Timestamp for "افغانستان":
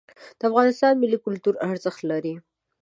0.49-0.93